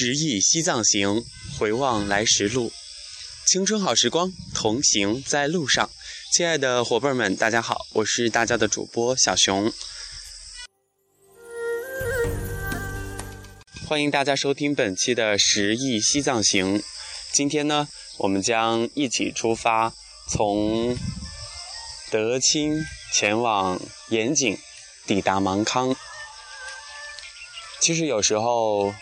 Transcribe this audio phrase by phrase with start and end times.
[0.00, 1.24] 十忆西藏行，
[1.58, 2.70] 回望来时路，
[3.44, 5.90] 青春好时光，同行在路上。
[6.32, 9.72] 亲爱的伙伴们，大家好，我是大家的主播小熊，
[13.88, 16.80] 欢迎大家收听本期的十忆西藏行。
[17.32, 19.92] 今天呢，我们将一起出发，
[20.28, 20.96] 从
[22.12, 24.56] 德钦前往盐井，
[25.08, 25.96] 抵达芒康。
[27.80, 28.94] 其实有时候。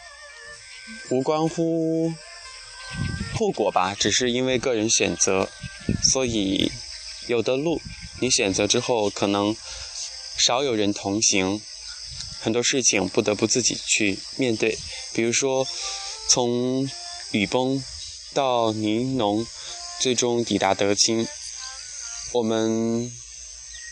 [1.10, 2.12] 无关乎
[3.34, 5.48] 后果吧，只是因为个人选择，
[6.02, 6.70] 所以
[7.26, 7.80] 有的路
[8.20, 9.54] 你选择之后，可能
[10.38, 11.60] 少有人同行，
[12.40, 14.78] 很多事情不得不自己去面对。
[15.12, 15.66] 比如说，
[16.28, 16.88] 从
[17.32, 17.82] 雨崩
[18.32, 19.46] 到尼农，
[20.00, 21.26] 最终抵达德钦，
[22.32, 23.10] 我们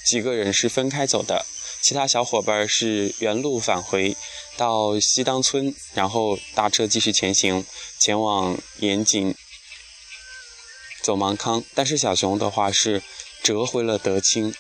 [0.07, 1.47] 几个人是分开走的。
[1.83, 4.17] 其他小伙伴是原路返回
[4.57, 7.65] 到西当村，然后搭车继续前行，
[8.01, 9.35] 前往盐井
[11.03, 11.63] 走芒康。
[11.75, 13.03] 但是小熊的话是
[13.43, 14.55] 折回了德清。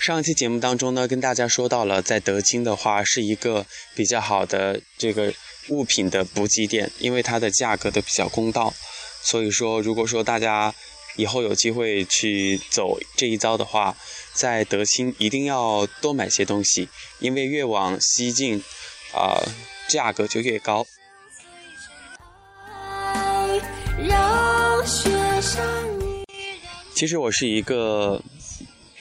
[0.00, 5.32] 上一期节目当中呢，跟大家说到了，在德清的话是一个比较好的这个
[5.68, 8.74] 物品的补给点，因为它的价格都比较公道。
[9.22, 10.74] 所以说，如果说大家
[11.16, 13.96] 以后有机会去走这一遭的话，
[14.32, 18.62] 在德清一定要多买些东西，因为越往西进，
[19.14, 19.40] 啊，
[19.88, 20.86] 价格就越高。
[26.94, 28.22] 其实我是一个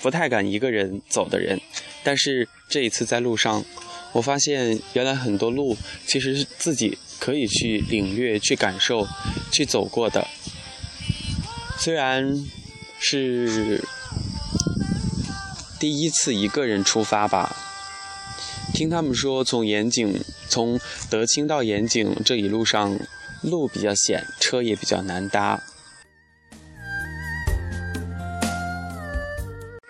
[0.01, 1.59] 不太敢一个人走的人，
[2.03, 3.63] 但是这一次在路上，
[4.11, 6.97] 我发现原来很多路其实是自己。
[7.21, 9.07] 可以去领略、去感受、
[9.51, 10.27] 去走过的，
[11.83, 12.45] 虽然
[12.99, 13.83] 是
[15.79, 17.55] 第一次一个人出发吧。
[18.71, 22.99] 听他们说，从盐井、从德清到盐井这一路上
[23.41, 25.59] 路比较险，车也比较难搭。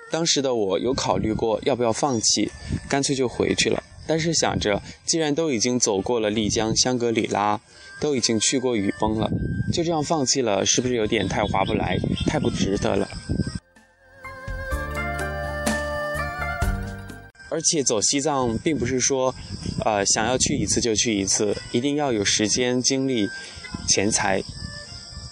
[0.10, 2.50] 当时的我有考虑过要不要放弃，
[2.88, 3.84] 干脆就回去了。
[4.12, 7.58] 但是想着，既然都已经走过了丽江、香格里拉，
[8.02, 9.32] 都已经去过雨崩了，
[9.72, 13.08] 就这样放弃了，是不是有点太划不来、太不值得了？
[17.50, 19.34] 而且走西藏并不是说，
[19.86, 23.30] 呃，想要去一次就去一次，一定要有时间、精力、
[23.88, 24.44] 钱财，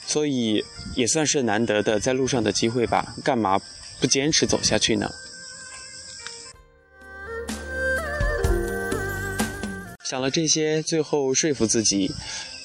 [0.07, 0.63] 所以
[0.95, 3.13] 也算是难得的在路上的机会吧。
[3.25, 3.59] 干嘛
[3.99, 5.11] 不坚持走下去呢？
[10.09, 12.11] 想了这些，最后说服自己，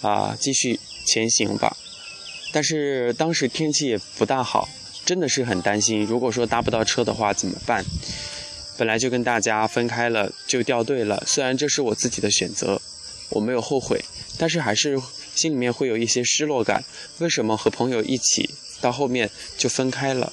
[0.00, 1.76] 啊，继续前行吧。
[2.50, 4.66] 但是当时天气也不大好，
[5.04, 6.06] 真的是很担心。
[6.06, 7.84] 如果说搭不到车的话怎么办？
[8.78, 11.22] 本来就跟大家分开了，就掉队了。
[11.26, 12.80] 虽然这是我自己的选择，
[13.28, 14.02] 我没有后悔，
[14.38, 14.98] 但是还是
[15.34, 16.82] 心里面会有一些失落感。
[17.18, 18.48] 为什么和朋友一起
[18.80, 20.32] 到后面就分开了？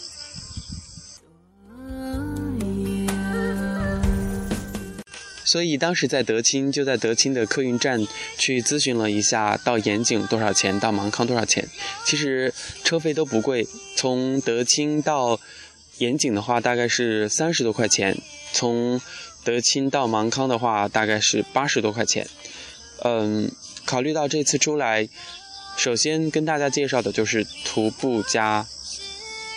[5.52, 8.08] 所以当时在德清，就在德清的客运站
[8.38, 11.68] 去咨询了一下，到盐井多少钱，到芒康多少钱。
[12.06, 12.54] 其实
[12.86, 13.68] 车费都不贵，
[13.98, 15.38] 从德清到
[15.98, 18.18] 盐井的话大概是三十多块钱，
[18.54, 19.02] 从
[19.44, 22.26] 德清到芒康的话大概是八十多块钱。
[23.04, 23.52] 嗯，
[23.84, 25.10] 考虑到这次出来，
[25.76, 28.66] 首先跟大家介绍的就是徒步加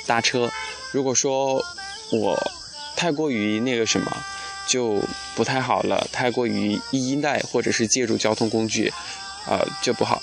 [0.09, 0.50] 搭车。
[0.91, 1.65] 如果说
[2.11, 2.50] 我
[2.97, 4.11] 太过于那个什么。
[4.66, 5.02] 就
[5.34, 8.92] 不太好了，太过于依赖或者是借助交通工具，
[9.47, 10.22] 呃，就不好。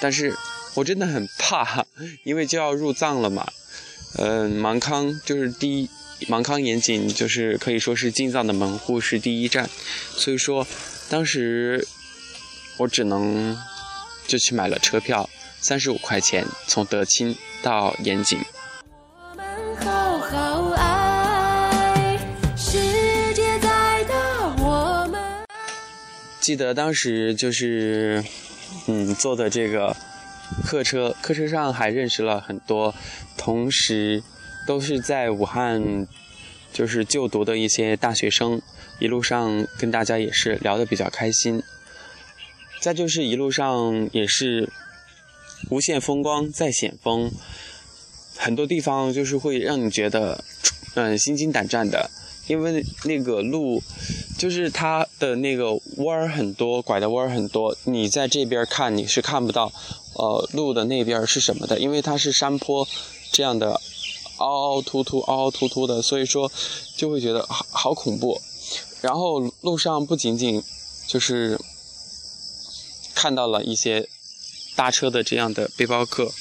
[0.00, 0.36] 但是
[0.74, 1.84] 我真的很怕，
[2.24, 3.46] 因为就要入藏了嘛。
[4.16, 5.88] 嗯，芒康就是第一，
[6.28, 9.68] 芒康严谨就是可以说是进藏的门户，是第一站。
[10.16, 10.66] 所以说，
[11.08, 11.86] 当时
[12.78, 13.56] 我只能
[14.26, 15.28] 就去买了车票，
[15.60, 18.38] 三十五块钱从德钦到盐井。
[26.40, 28.24] 记得当时就是，
[28.86, 29.94] 嗯，坐的这个
[30.64, 32.94] 客车，客车上还认识了很多，
[33.36, 34.22] 同时
[34.66, 36.06] 都是在武汉
[36.72, 38.62] 就是就读的一些大学生，
[38.98, 41.62] 一路上跟大家也是聊得比较开心。
[42.80, 44.70] 再就是一路上也是
[45.68, 47.30] 无限风光在险峰，
[48.36, 50.42] 很多地方就是会让你觉得
[50.94, 52.10] 嗯心惊胆战的。
[52.50, 53.80] 因为那个路，
[54.36, 57.76] 就是它的那个弯儿很多，拐的弯儿很多。
[57.84, 59.70] 你在这边看，你是看不到，
[60.14, 62.88] 呃，路的那边是什么的，因为它是山坡
[63.30, 63.80] 这样的
[64.38, 66.50] 凹凹凸凸、凹凹凸凸的，所以说
[66.96, 68.40] 就会觉得好好恐怖。
[69.00, 70.60] 然后路上不仅仅
[71.06, 71.56] 就是
[73.14, 74.08] 看到了一些
[74.74, 76.32] 搭车的这样的背包客，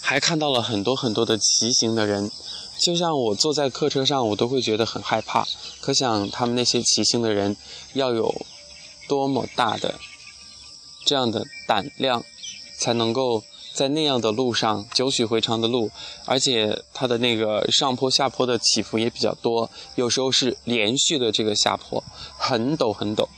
[0.00, 2.30] 还看到了很多很多的骑行的人。
[2.78, 5.46] 就像我坐在客车上，我都会觉得很害怕。
[5.80, 7.56] 可想他们那些骑行的人
[7.94, 8.46] 要有
[9.08, 9.94] 多么大的
[11.04, 12.24] 这样的胆量，
[12.78, 13.42] 才能够
[13.72, 15.90] 在那样的路上九曲回肠的路，
[16.26, 22.04] 而且它的那个上坡下坡的起伏也比较多，有时候是连续的这个下坡，
[22.36, 23.28] 很陡很陡，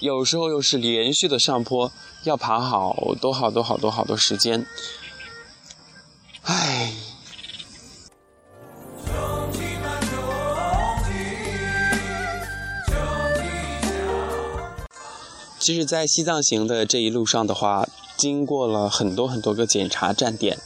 [0.00, 1.92] 有时候又是连续的上坡，
[2.24, 4.66] 要爬好多好多好多好多时间。
[6.44, 7.09] 唉。
[15.60, 17.86] 其实，在西藏行的这一路上的话，
[18.16, 20.58] 经过了很多很多个检查站点，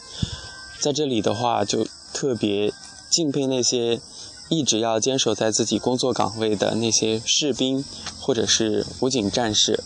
[0.81, 2.73] 在这里的话，就特别
[3.11, 4.01] 敬佩那些
[4.49, 7.85] 一直要坚守在自己工作岗位的那些士兵
[8.21, 9.83] 或者是武警战士，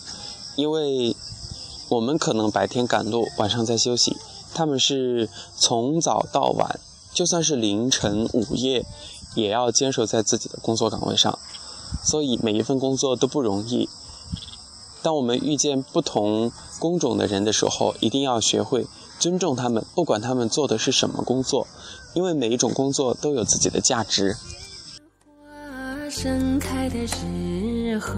[0.56, 1.16] 因为
[1.88, 4.14] 我们可能白天赶路，晚上在休息，
[4.52, 6.78] 他们是从早到晚，
[7.14, 8.84] 就算是凌晨午夜，
[9.34, 11.38] 也要坚守在自己的工作岗位上，
[12.04, 13.88] 所以每一份工作都不容易。
[15.02, 18.86] 当我们遇见不同工种的人的时候，一定要学会
[19.18, 21.66] 尊重他们，不管他们做的是什么工作，
[22.14, 24.36] 因为每一种工作都有自己的价值。
[26.10, 28.14] 盛开的时候，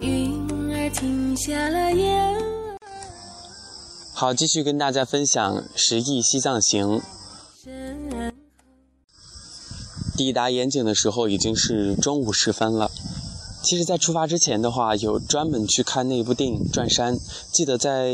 [0.00, 1.90] 云儿停下了。
[4.14, 7.00] 好，继续跟大家分享十亿西藏行。
[10.14, 12.90] 抵达盐井的时候已经是中午时分了。
[13.62, 17.16] 其实，在出发之前的话，有专门去看那部电影《转山》。
[17.52, 18.12] 记得在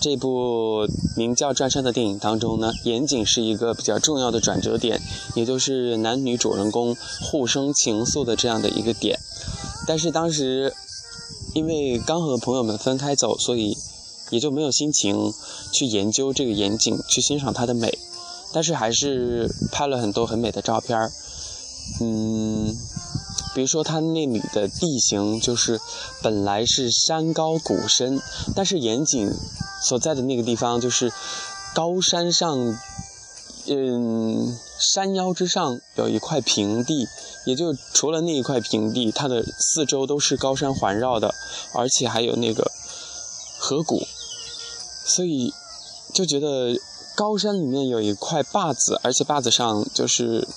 [0.00, 0.86] 这部
[1.16, 5.00] 名叫《转山》的电影当中呢，岩井是一个比较重要的转折点，
[5.34, 9.18] 也就是男女主人公互生情愫的这样的一个点。
[9.86, 10.72] 但是当时
[11.54, 13.76] 因为刚和朋友们分开走，所以
[14.30, 15.32] 也就没有心情
[15.72, 17.98] 去研究这个岩井，去欣赏它的美。
[18.52, 21.10] 但是还是拍了很多很美的照片儿，
[22.00, 22.76] 嗯。
[23.54, 25.80] 比如说，它那里的地形就是
[26.20, 28.20] 本来是山高谷深，
[28.54, 29.32] 但是岩井
[29.80, 31.12] 所在的那个地方就是
[31.72, 32.76] 高山上，
[33.66, 37.06] 嗯，山腰之上有一块平地，
[37.46, 41.32] 也就除了那一块平地，它的四周都是高山环绕的，
[41.72, 42.70] 而且还有那个
[43.58, 44.02] 河谷，
[45.04, 45.54] 所以
[46.12, 46.76] 就觉得
[47.14, 50.48] 高山里面有一块坝子，而且坝子上就是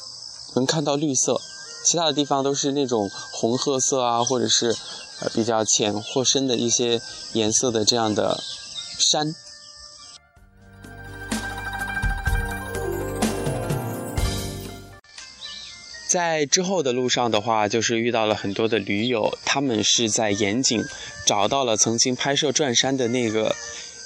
[0.56, 1.40] 能看到绿色。
[1.90, 4.76] 其他的地方都是那种红褐色啊，或者是
[5.22, 7.00] 呃比较浅或深的一些
[7.32, 8.44] 颜色的这样的
[9.00, 9.34] 山。
[16.10, 20.84] 在之后的路上的话，就是遇到了很多的驴友，他们是在盐井
[21.26, 23.56] 找到了曾经拍摄《转山》的那个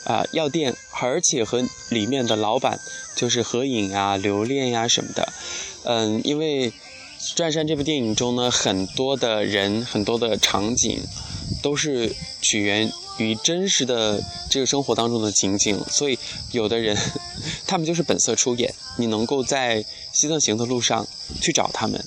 [0.03, 2.79] 啊药店，而且和里面的老板
[3.15, 5.33] 就是合影啊、留恋呀什么的。
[5.85, 6.71] 嗯，因为。
[7.35, 10.99] 《转山》这部电影中呢，很多的人、很多的场景，
[11.61, 16.17] 都是取源于真实的这个生活当中的情景，所以
[16.51, 16.97] 有的人，
[17.67, 18.73] 他们就是本色出演。
[18.97, 21.07] 你能够在西藏行的路上
[21.41, 22.03] 去找他们，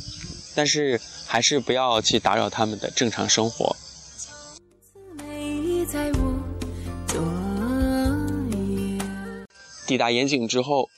[0.54, 3.76] 但是还是不要去打扰他们的正常生活。
[9.86, 10.88] 抵达盐井之后，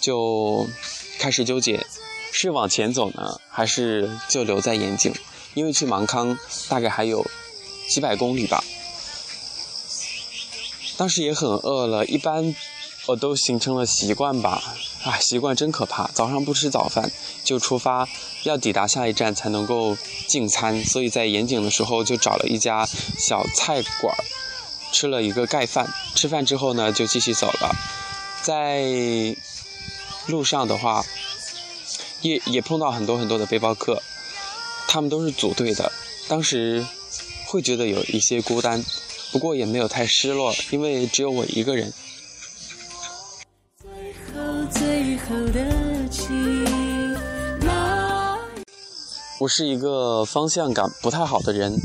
[0.00, 0.66] 就
[1.18, 1.84] 开始纠结。
[2.40, 5.12] 是往前走呢，还是就留在盐井？
[5.54, 7.28] 因为去芒康大概还有
[7.90, 8.62] 几百公里吧。
[10.96, 12.54] 当时也很饿了，一般
[13.06, 14.62] 我都形成了习惯吧。
[15.02, 16.08] 啊，习惯真可怕！
[16.14, 17.10] 早上不吃早饭
[17.42, 18.08] 就出发，
[18.44, 19.96] 要抵达下一站才能够
[20.28, 20.84] 进餐。
[20.84, 22.86] 所以在盐井的时候就找了一家
[23.18, 24.16] 小菜馆，
[24.92, 25.92] 吃了一个盖饭。
[26.14, 27.74] 吃饭之后呢，就继续走了。
[28.42, 28.84] 在
[30.26, 31.04] 路上的话。
[32.22, 34.02] 也也碰到很多很多的背包客，
[34.88, 35.92] 他们都是组队的。
[36.28, 36.84] 当时
[37.46, 38.84] 会觉得有一些孤单，
[39.32, 41.92] 不过也没有太失落，因为只有我一个人。
[49.40, 51.78] 我是一个方向感不太好的人，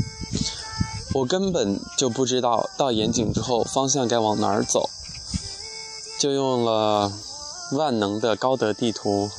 [1.14, 4.90] 我根本就不知道到盐井之后方向该往哪儿走，
[6.18, 7.12] 就用了
[7.72, 9.30] 万能的高德地图。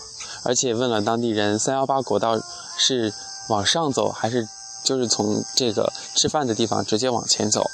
[0.45, 2.39] 而且问了当地人，三幺八国道
[2.77, 3.11] 是
[3.49, 4.47] 往上走，还是
[4.83, 7.69] 就是从这个吃饭的地方直接往前走？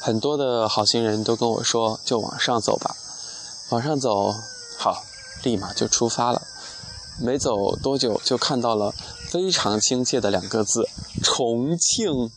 [0.00, 2.94] 很多的好心人都跟我说，就往上走吧。
[3.70, 4.32] 往上走，
[4.78, 5.02] 好，
[5.42, 6.42] 立马就出发了。
[7.20, 8.94] 没走多久，就看到了
[9.30, 10.88] 非常亲切的两个字：
[11.22, 12.30] 重庆。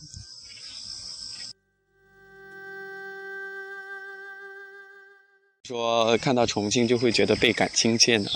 [5.68, 8.30] 说看到重庆就会觉得倍感亲切呢，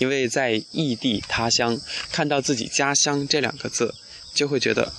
[0.00, 3.94] 因为在异地他乡看到自己家乡这两个字，
[4.34, 4.92] 就会觉得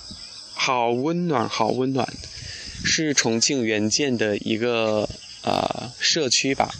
[0.53, 2.07] 好温暖，好温暖。
[2.85, 5.09] 是重庆援建的一个
[5.41, 6.73] 呃社区吧，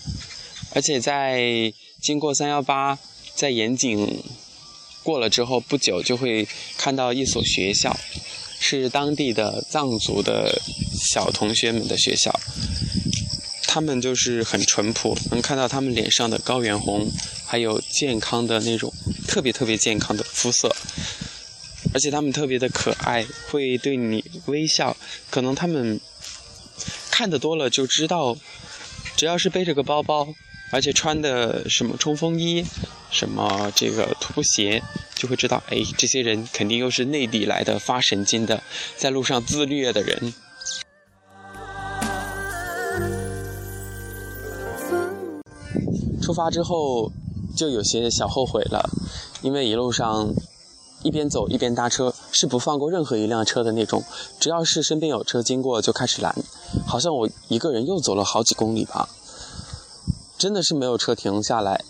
[0.74, 2.98] 而且在经过三幺八，
[3.36, 4.24] 在盐井
[5.04, 7.98] 过了之后不久，就会看到一所学校，
[8.58, 10.62] 是当地的藏族的
[10.94, 12.40] 小同学们的学校。
[13.74, 17.10] 他们就是很淳朴，能看到他们脸上的高原红，
[17.44, 18.94] 还有健康的那种
[19.28, 20.76] 特别特别健康的肤色，
[21.92, 24.96] 而且他们特别的可爱，会对你微笑。
[25.32, 26.00] 可能他们
[27.10, 28.38] 看得多了就知道，
[29.18, 30.28] 只要是背着个包包，
[30.70, 32.64] 而且穿的什么冲锋衣，
[33.10, 34.84] 什么这个徒步鞋，
[35.16, 38.62] 就会知道，哎，这些人肯定又是内地来的发神经的，
[38.96, 40.32] 在路上自虐的人。
[46.22, 47.12] 出发之后
[47.56, 48.90] 就有些小后悔了，
[49.42, 50.34] 因为一路上
[51.04, 54.04] 一边走一边搭车，是不放过任何一辆车的那种。
[54.40, 56.34] 只要是身边有车经过就开始拦，
[56.86, 59.10] 好像我一个人又走了好几公里吧，
[60.38, 61.84] 真的是没有车停下来。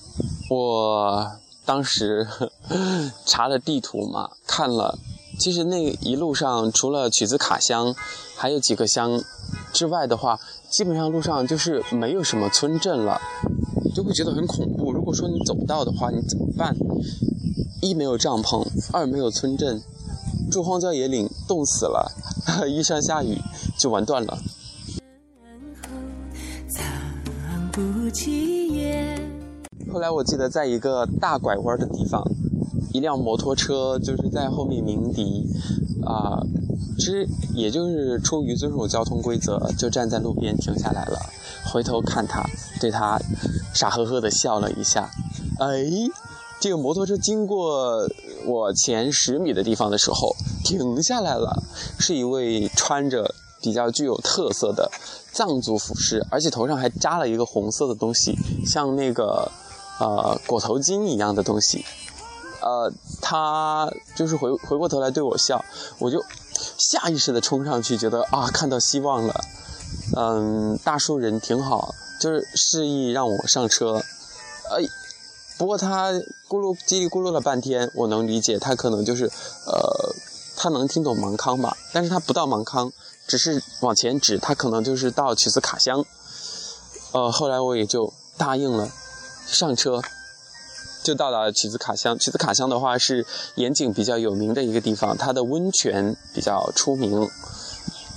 [0.50, 1.32] 我
[1.66, 2.28] 当时
[3.26, 4.98] 查了地图嘛，看了，
[5.40, 7.96] 其实那一路上除了曲子卡乡，
[8.36, 9.24] 还有几个乡
[9.72, 13.22] 之外的话，基本上路上就是没有什么村镇了。
[13.94, 14.92] 就会觉得很恐怖。
[14.92, 16.76] 如果说你走不到的话，你怎么办？
[17.82, 19.82] 一没有帐篷，二没有村镇，
[20.50, 22.12] 住荒郊野岭冻死了，
[22.68, 23.38] 一上下雨
[23.78, 24.38] 就完蛋了。
[29.92, 32.24] 后来我记得在一个大拐弯的地方，
[32.94, 35.48] 一辆摩托车就是在后面鸣笛，
[36.06, 36.42] 啊，
[36.98, 41.20] 其实也就是出于遵守交通规则，就站在路边停下来了。
[41.66, 42.44] 回头看他，
[42.80, 43.20] 对他
[43.74, 45.10] 傻呵呵的笑了一下。
[45.60, 45.86] 哎，
[46.60, 48.08] 这个摩托车经过
[48.46, 51.64] 我前十米的地方的时候停下来了，
[52.00, 54.92] 是一位穿着比较具有特色的
[55.32, 59.52] 藏族服饰，而且头上还扎了一个红色的东西，像那个
[60.00, 61.86] 呃裹头巾一样的东西。
[62.62, 62.90] 呃，
[63.22, 65.64] 他就是回回过头来对我笑，
[66.00, 66.24] 我就
[66.78, 69.44] 下意识的冲上去，觉得啊看到希望了。
[70.16, 74.02] 嗯，大叔人挺好，就是示意让我上车。
[74.70, 74.84] 哎，
[75.58, 79.26] 不过他咕噜叽里咕噜了半天，我能理解他可能就是，
[79.66, 80.16] 呃，
[80.56, 81.78] 他能听懂芒康吧？
[81.92, 82.92] 但是他不到芒康，
[83.28, 86.06] 只是往前指，他可能就是到曲子卡乡。
[87.12, 88.90] 呃，后来我也就答应了，
[89.46, 90.02] 上车，
[91.04, 92.18] 就到达了曲子卡乡。
[92.18, 97.28] 曲子卡乡的话是盐井比较有名的一个地方，它的温泉比较出名。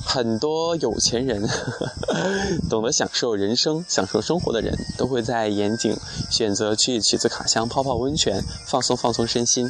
[0.09, 1.90] 很多有钱人呵呵，
[2.71, 5.97] 懂得享受人生、享受生活的人，都会在盐井
[6.31, 9.69] 选择去曲子卡乡泡泡温泉，放松放松身心。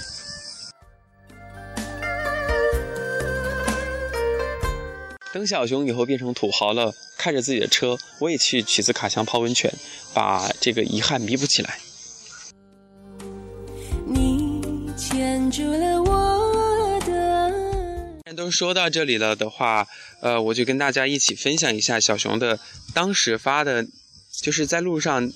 [5.33, 9.73] 等小熊以后变成土豪了，开着自己的车，我也去曲子卡乡泡温泉，
[10.13, 11.79] 把这个遗憾弥补起来。
[15.51, 18.35] 住了我的。
[18.35, 19.87] 都说到这里了的话，
[20.21, 22.59] 呃，我就跟大家一起分享一下小熊的
[22.93, 23.87] 当时发的，
[24.43, 25.33] 就是在路上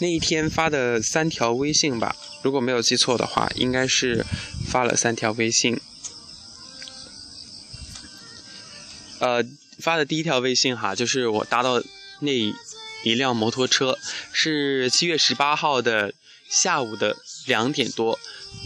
[0.00, 2.16] 那一天发的三条微信吧。
[2.42, 4.24] 如果没有记错的话，应该是
[4.66, 5.78] 发了三条微信。
[9.18, 9.44] 呃，
[9.78, 11.82] 发的第一条微信哈，就是我搭到
[12.20, 13.98] 那一辆摩托车，
[14.32, 16.14] 是七月十八号的
[16.48, 17.14] 下午的
[17.46, 18.18] 两点多。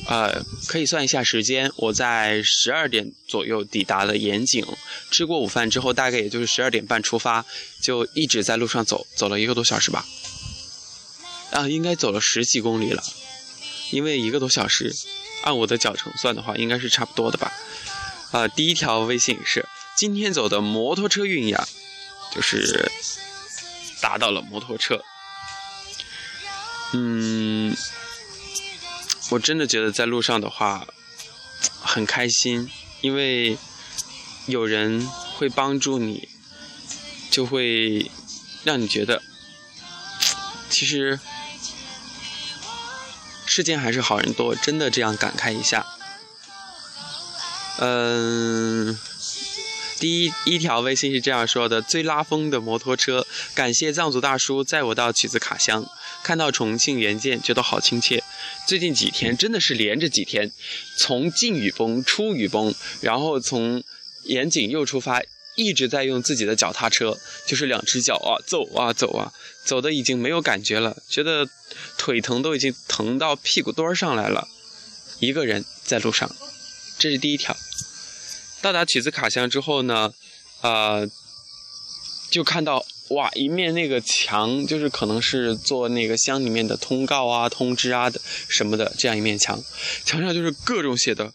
[0.07, 4.63] 呃，可以算一下时间，我在十二点左右抵达了盐井，
[5.11, 7.47] 吃过午饭之后，大概也就是十二点半出发，
[7.81, 10.05] 就一直在路上走，走了一个多小时吧。
[11.53, 13.03] 啊，应该走了十几公里了，
[13.93, 14.95] 因为一个多小时，
[15.43, 17.51] 按我的脚程算的话，应该是差不多的吧。
[18.33, 21.67] 啊，第一条微信是今天走的摩托车运呀，
[22.35, 22.93] 就是
[24.03, 25.03] 打到了摩托车。
[26.93, 27.75] 嗯。
[29.35, 30.87] 我真的觉得在路上的话
[31.81, 33.59] 很开心，因为
[34.47, 36.29] 有人会帮助你，
[37.31, 38.11] 就会
[38.63, 39.23] 让你觉得
[40.71, 41.19] 其实
[43.45, 45.85] 世间还是好人多，真的这样感慨一下。
[47.79, 48.97] 嗯，
[49.99, 55.85] 第一一条微信是这样说的：最拉风的摩托车，感谢藏族大叔载我到曲子卡乡。
[56.23, 58.23] 看到重庆原件觉得好亲切。
[58.67, 60.51] 最近几天真的是连着几天，
[60.99, 63.85] 从进雨崩出雨崩，然后从
[64.25, 65.23] 盐井又出发，
[65.55, 69.33] 一直在用自己的脚踏车，就是两只脚啊走啊走啊，
[69.67, 71.49] 走的已经没有感觉了，觉得
[71.99, 74.49] 腿疼都已经疼到屁股墩儿上来了。
[75.21, 76.35] 一个人在路上，
[76.99, 77.57] 这是第一条。
[78.63, 80.13] 到达曲子卡乡之后呢，
[80.63, 81.07] 呃，
[82.31, 89.63] 就看到哇，一面那个墙，就是可能是做那个乡里面的通告啊、通知啊的什么的这样一面墙，
[90.05, 91.33] 墙上就是各种写的。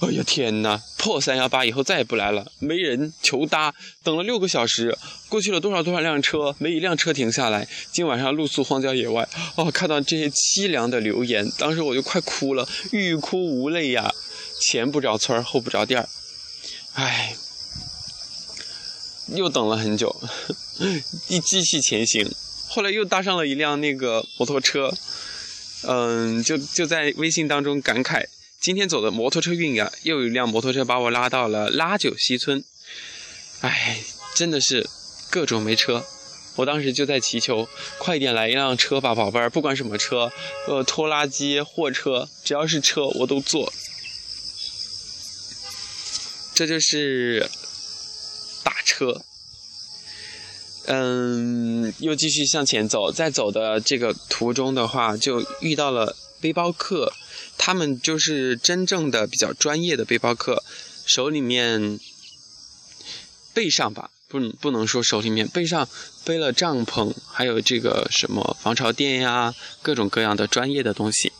[0.00, 0.82] 哎呀天哪！
[0.98, 7.68] 破三幺八以后再也不来了，没人求搭，等了六个小时，过去了多少多少辆车，没一辆车停下来。
[7.92, 14.12] 今晚上露宿荒郊野外，哦，看到这些凄凉的留言，当时我就快哭了，欲哭无泪呀。
[14.60, 16.08] 前不着村后不着店儿，
[16.94, 17.36] 唉，
[19.28, 20.14] 又等了很久，
[21.28, 22.30] 一继续前行。
[22.68, 24.92] 后来又搭上了一辆那个摩托车，
[25.82, 28.26] 嗯，就就在微信当中感慨。
[28.60, 32.64] 今天走的摩托车运呀，又有一辆摩托车把我拉到了拉九西村。
[33.60, 34.00] 哎，
[34.34, 34.88] 真的是
[35.30, 36.04] 各种没车。
[36.56, 40.30] 我当时就在祈求，快点来一辆车吧，宝贝儿，不管什么车，
[40.68, 43.72] 呃，拖拉机、货车，只要是车我都坐。
[46.54, 47.48] 这就是
[48.62, 49.22] 打车。
[50.86, 57.12] 嗯，又继续向前走，在走的这个途中的话，就遇到了背包客。
[57.58, 60.64] 他们就是真正的比较专业的背包客，
[61.06, 62.00] 手里面
[63.54, 65.88] 背上吧，不不能说手里面背上
[66.24, 71.32] 背了帐篷，还有这个什么防潮垫呀，各种各样的专业的东西。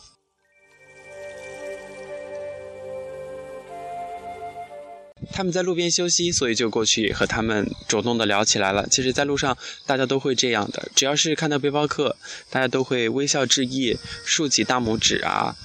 [5.33, 8.87] 他们在路边休息，所以就过去和他们主动的聊起来了。
[8.87, 12.15] 其实，在路上大家都会这样的，只要是看到背包客，
[12.51, 15.55] 大家都会微笑致意，竖起大拇指啊。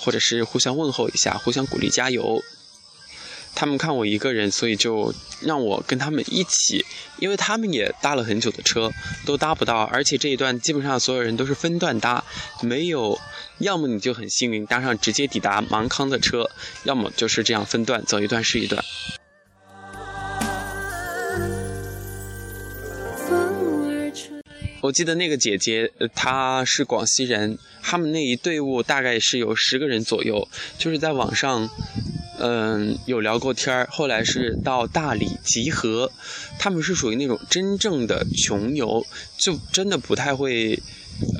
[0.00, 2.40] 或者是互相问候一下，互相鼓励加油。
[3.52, 6.86] 他们看我一个人，所以就让我跟他们一起，
[7.18, 8.92] 因为他们也搭了很久的车，
[9.26, 12.24] 都搭不到，而且这一段基本上所有人都是分段搭，
[12.62, 13.18] 没有，
[13.58, 16.48] 要么你就很幸运搭上直接抵达芒康的车，
[16.84, 18.84] 要么就是这样分段走一段是一段。
[24.80, 31.68] 我记得那个姐姐，她是广西人，他们那一队伍大概是有十个人左右，就是在网上，
[32.38, 33.88] 嗯，有聊过天儿。
[33.90, 36.12] 后来是到大理集合，
[36.60, 39.04] 他们是属于那种真正的穷游，
[39.36, 40.80] 就真的不太会，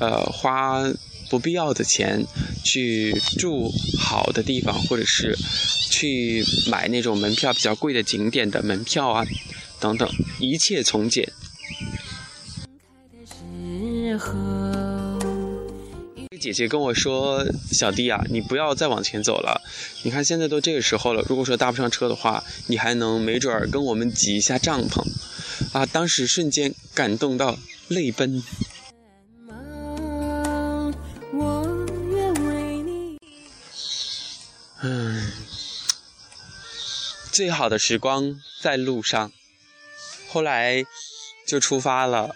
[0.01, 0.83] 呃，花
[1.29, 2.25] 不必要的钱
[2.65, 5.37] 去住好的地方，或者是
[5.89, 9.25] 去买那种门票比较贵的景点的门票啊，
[9.79, 11.31] 等等，一切从简。
[16.39, 19.61] 姐姐跟我说：“小弟啊，你不要再往前走了。
[20.03, 25.03] 你看现在都这个时候了，如果说搭不上车的话，你还能没准儿跟我们挤一下帐篷。”
[25.73, 27.57] 啊，当时瞬间感动到
[27.89, 28.41] 泪奔。
[34.81, 35.31] 嗯，
[37.33, 39.33] 最好的时光在路上。
[40.29, 40.85] 后来
[41.45, 42.33] 就出发了。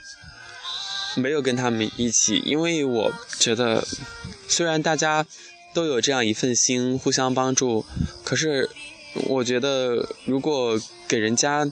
[1.15, 3.85] 没有跟他们一起，因为我觉得，
[4.47, 5.25] 虽然大家
[5.73, 7.85] 都有这样一份心，互相帮助，
[8.23, 8.69] 可是
[9.27, 11.69] 我觉得如果给人家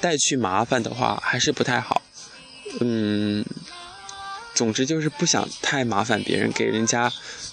[0.00, 2.02] 带去麻烦的话，还是不太好。
[2.80, 3.44] 嗯，
[4.54, 7.12] 总之就是不想太麻烦别人，给人家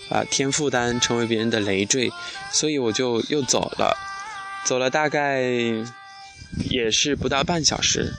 [0.09, 2.11] 啊添负担，成为别人的累赘，
[2.51, 3.97] 所以我就又走了，
[4.65, 5.41] 走了大概
[6.69, 8.13] 也是不到半小时。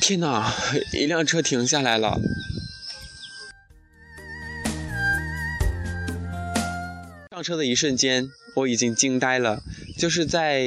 [0.00, 0.52] 天哪！
[0.94, 2.18] 一辆车停下来了。
[7.30, 9.62] 上车的一瞬间，我已经惊呆了。
[9.96, 10.66] 就是在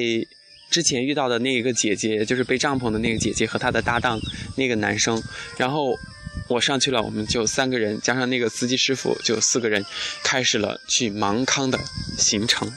[0.69, 4.19] 之前遇到的那一个姐姐，就是背帐篷的那个姐姐和她的搭档
[4.55, 5.21] 那个男生。
[5.57, 5.97] 然后
[6.47, 9.83] 我上去了，我们就三个人，加上那个司机师傅，就四个人，
[10.23, 11.79] 开始了去芒康的
[12.17, 12.71] 行程。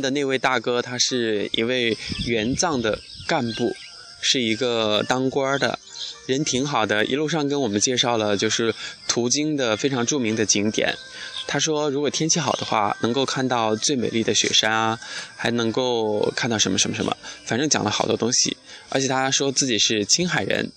[0.00, 3.74] 的那位大哥，他是一位援藏的干部，
[4.20, 5.78] 是一个当官的，
[6.26, 8.74] 人挺好的，一路上跟我们介绍了就是
[9.08, 10.94] 途经的非常著名的景点。
[11.46, 14.98] 他说，如果天气好的话，能够看到最美丽的雪山啊，
[15.36, 18.56] 还能够看到什么什么什么，反正讲了好多东西。
[18.88, 20.70] 而且他说自己是青海人。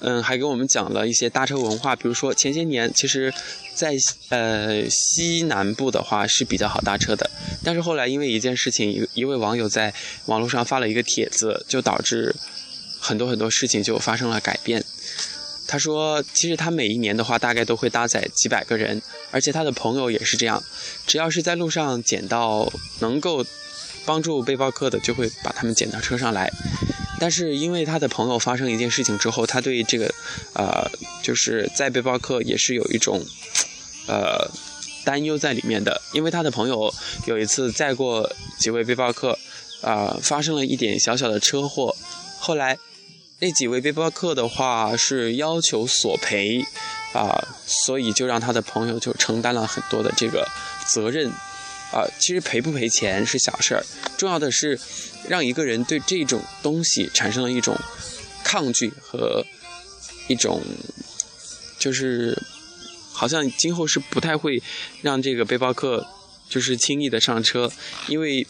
[0.00, 3.32] 嗯，还给我们讲了一些搭车文化，比如说前些年，其实，
[3.74, 3.94] 在
[4.30, 7.30] 呃西南部的话是比较好搭车的，
[7.62, 9.92] 但是后来因为一件事情，一一位网友在
[10.26, 12.34] 网络上发了一个帖子，就导致
[12.98, 14.84] 很多很多事情就发生了改变。
[15.66, 20.62] 他说，其实他每一年的话，大概都会搭载几百个人，而且他的朋友也是这样，
[21.06, 23.46] 只要是在路上捡到能够
[24.04, 26.50] 帮助背包客的，就会把他们捡到车上来。
[27.20, 30.12] 但是因为他的朋友发生一件事情之后，他对这个，
[30.54, 30.90] 呃，
[31.22, 33.22] 就是在背包客也是有一种，
[34.08, 34.50] 呃，
[35.04, 36.00] 担忧在里面的。
[36.12, 36.92] 因为他的朋友
[37.26, 39.38] 有一次载过几位背包客，
[39.82, 41.94] 啊，发生了一点小小的车祸，
[42.38, 42.78] 后来
[43.38, 46.64] 那几位背包客的话是要求索赔，
[47.12, 50.48] 啊，所以就让他的朋友就承担了很多的这个
[50.86, 51.30] 责任。
[51.92, 53.84] 啊，其实赔不赔钱是小事儿，
[54.16, 54.78] 重要的是
[55.28, 57.76] 让一个人对这种东西产生了一种
[58.44, 59.44] 抗拒和
[60.28, 60.62] 一种，
[61.78, 62.40] 就是
[63.12, 64.62] 好像今后是不太会
[65.02, 66.06] 让这个背包客
[66.48, 67.72] 就是轻易的上车，
[68.06, 68.46] 因为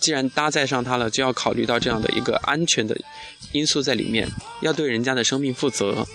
[0.00, 2.96] 既然搭载上他了，就要考虑到这样的一个安全的
[3.52, 4.28] 因素在里面，
[4.62, 6.06] 要对人家的生命负责。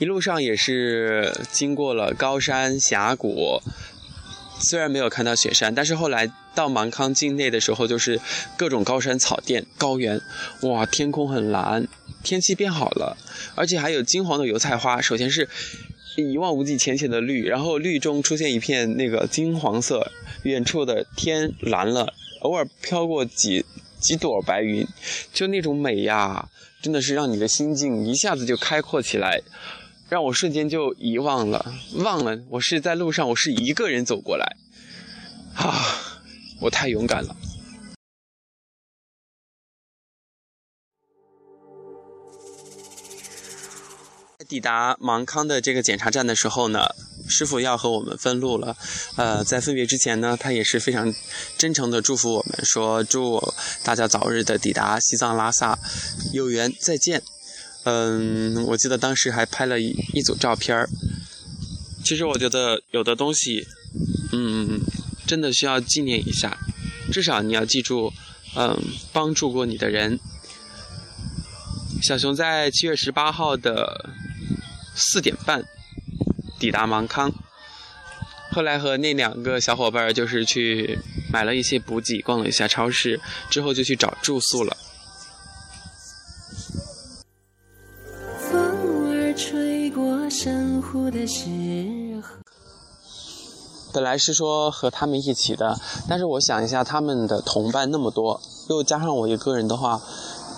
[0.00, 3.60] 一路上也是经过了高山峡谷，
[4.58, 8.18] 虽然没有看到雪山，但是后来到芒康境内的时候，就是
[8.56, 10.18] 各种高山草甸、高原，
[10.62, 11.86] 哇，天空很蓝，
[12.22, 13.18] 天气变好了，
[13.54, 15.02] 而且还有金黄的油菜花。
[15.02, 15.46] 首先是
[16.16, 20.10] 一望无际浅浅的绿，然后绿中出现一片那个金黄色，
[20.44, 23.66] 远处的天蓝了，偶尔飘过几
[23.98, 24.88] 几朵白云，
[25.34, 26.48] 就那种美呀，
[26.80, 29.42] 真的是让你的心境一下子就开阔起来。
[30.10, 34.56] 让我瞬间就遗忘了，忘了我是在路上，我是一个人走过来，
[35.54, 35.72] 啊，
[36.60, 37.36] 我太勇敢了。
[44.48, 46.88] 抵达芒康的这个检查站的时候呢，
[47.28, 48.76] 师傅要和我们分路了。
[49.14, 51.14] 呃，在分别之前呢，他也是非常
[51.56, 53.40] 真诚的祝福我们，说祝
[53.84, 55.78] 大家早日的抵达西藏拉萨，
[56.32, 57.22] 有缘再见。
[57.84, 60.88] 嗯，我记得当时还拍了一一组照片儿。
[62.04, 63.66] 其实我觉得有的东西，
[64.32, 64.80] 嗯，
[65.26, 66.58] 真的需要纪念一下。
[67.12, 68.12] 至少你要记住，
[68.56, 68.78] 嗯，
[69.12, 70.18] 帮助过你的人。
[72.02, 74.10] 小熊在七月十八号的
[74.94, 75.64] 四点半
[76.58, 77.32] 抵达芒康，
[78.52, 80.98] 后来和那两个小伙伴就是去
[81.30, 84.76] 买了一些补给，逛了一下超市，之后就去找住宿了。
[90.30, 91.48] 生活的时
[92.22, 92.38] 候
[93.92, 95.76] 本来是说和他们一起的，
[96.08, 100.00] 但是我想一下，他们的同伴那么多，又加上我一个人的话，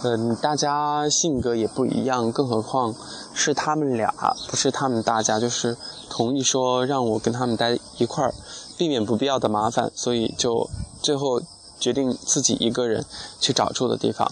[0.04, 2.94] 嗯，大家性格也不一样，更何况
[3.32, 4.12] 是他们俩，
[4.48, 5.78] 不是他们大家，就是
[6.11, 8.35] 同意说让我跟他们待一块儿，
[8.76, 10.68] 避免不必要的麻烦，所以就
[11.00, 11.40] 最后
[11.80, 13.06] 决定自己一个人
[13.40, 14.30] 去找住的地方。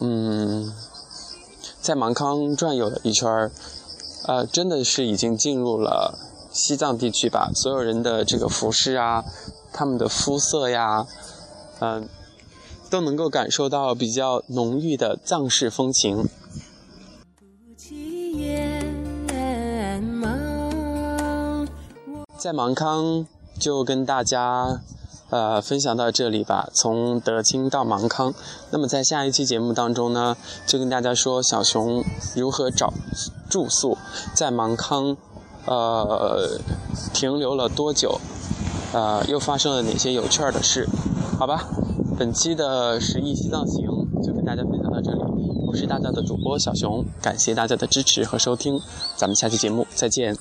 [0.00, 0.72] 嗯，
[1.80, 3.50] 在芒康转悠了一圈。
[4.28, 6.18] 呃，真的是已经进入了
[6.52, 7.50] 西藏地区吧？
[7.54, 9.24] 所有人的这个服饰啊，
[9.72, 11.06] 他们的肤色呀，
[11.80, 12.06] 嗯，
[12.90, 16.28] 都能够感受到比较浓郁的藏式风情。
[22.36, 23.26] 在芒康
[23.58, 24.82] 就跟大家。
[25.30, 26.70] 呃，分享到这里吧。
[26.72, 28.32] 从德清到芒康，
[28.70, 32.02] 那么在下一期节目当中呢，就跟大家说小熊
[32.34, 32.94] 如何找
[33.48, 33.96] 住宿，
[34.34, 35.16] 在芒康，
[35.66, 36.60] 呃，
[37.12, 38.20] 停留了多久，
[38.92, 40.88] 呃，又发生了哪些有趣的事？
[41.38, 41.68] 好吧，
[42.18, 43.86] 本期的十亿西藏行
[44.22, 45.20] 就跟大家分享到这里。
[45.66, 48.80] 我是大家的主播小熊，感谢大家的支持和收听，
[49.16, 50.36] 咱们下期节目再见。